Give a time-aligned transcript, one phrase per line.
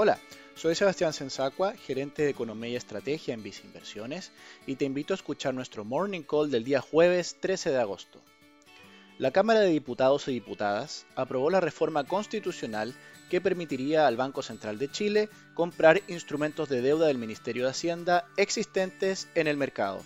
[0.00, 0.20] Hola,
[0.54, 4.30] soy Sebastián Sensacua, gerente de Economía y Estrategia en Visa Inversiones,
[4.64, 8.22] y te invito a escuchar nuestro Morning Call del día jueves 13 de agosto.
[9.18, 12.94] La Cámara de Diputados y Diputadas aprobó la reforma constitucional
[13.28, 18.24] que permitiría al Banco Central de Chile comprar instrumentos de deuda del Ministerio de Hacienda
[18.36, 20.04] existentes en el mercado.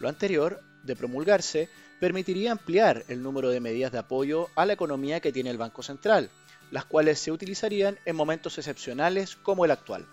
[0.00, 5.20] Lo anterior, de promulgarse, permitiría ampliar el número de medidas de apoyo a la economía
[5.20, 6.28] que tiene el Banco Central,
[6.72, 10.06] las cuales se utilizarían en momentos excepcionales como el actual.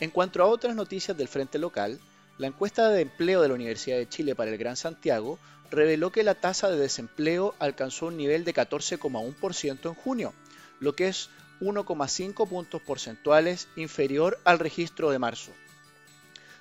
[0.00, 2.00] En cuanto a otras noticias del frente local,
[2.38, 5.38] la encuesta de empleo de la Universidad de Chile para el Gran Santiago
[5.70, 10.32] reveló que la tasa de desempleo alcanzó un nivel de 14,1% en junio,
[10.80, 11.28] lo que es
[11.60, 15.52] 1,5 puntos porcentuales inferior al registro de marzo.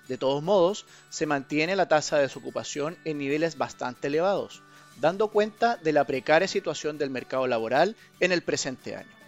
[0.09, 4.63] De todos modos, se mantiene la tasa de desocupación en niveles bastante elevados,
[4.99, 9.19] dando cuenta de la precaria situación del mercado laboral en el presente año.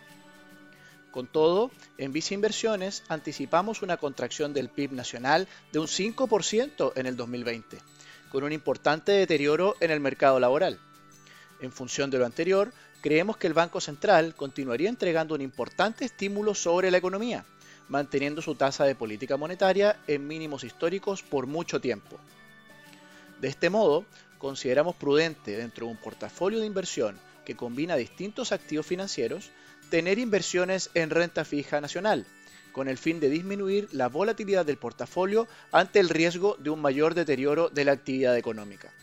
[1.11, 7.05] Con todo, en Visa Inversiones anticipamos una contracción del PIB nacional de un 5% en
[7.05, 7.77] el 2020,
[8.31, 10.79] con un importante deterioro en el mercado laboral.
[11.59, 16.55] En función de lo anterior, creemos que el Banco Central continuaría entregando un importante estímulo
[16.55, 17.43] sobre la economía,
[17.89, 22.17] manteniendo su tasa de política monetaria en mínimos históricos por mucho tiempo.
[23.41, 24.05] De este modo,
[24.37, 29.49] consideramos prudente dentro de un portafolio de inversión que combina distintos activos financieros,
[29.89, 32.27] tener inversiones en renta fija nacional,
[32.71, 37.15] con el fin de disminuir la volatilidad del portafolio ante el riesgo de un mayor
[37.15, 38.93] deterioro de la actividad económica.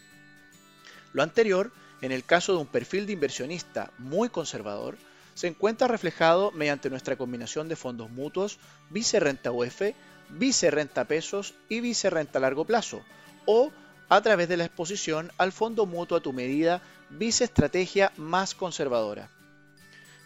[1.12, 4.97] Lo anterior, en el caso de un perfil de inversionista muy conservador,
[5.34, 9.83] se encuentra reflejado mediante nuestra combinación de fondos mutuos Vice Renta UF,
[10.31, 13.03] Vice Renta Pesos y Vice Renta Largo Plazo,
[13.44, 13.72] o
[14.09, 19.31] a través de la exposición al fondo mutuo a tu medida Vice Estrategia más conservadora.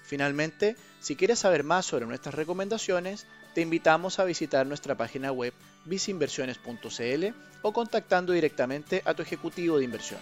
[0.04, 5.52] Finalmente, si quieres saber más sobre nuestras recomendaciones, te invitamos a visitar nuestra página web
[5.84, 7.26] viceinversiones.cl
[7.62, 10.20] o contactando directamente a tu ejecutivo de inversión.